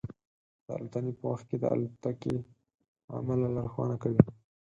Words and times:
د 0.65 0.67
الوتنې 0.77 1.11
په 1.19 1.23
وخت 1.31 1.45
کې 1.49 1.57
د 1.59 1.65
الوتکې 1.73 2.35
عمله 3.15 3.47
لارښوونه 3.55 3.95
کوي. 4.03 4.21